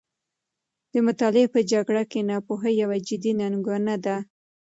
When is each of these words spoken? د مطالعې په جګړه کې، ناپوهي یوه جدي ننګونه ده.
د 0.93 0.95
مطالعې 1.07 1.47
په 1.53 1.59
جګړه 1.71 2.03
کې، 2.11 2.19
ناپوهي 2.29 2.71
یوه 2.81 2.97
جدي 3.07 3.31
ننګونه 3.39 3.95
ده. 4.05 4.15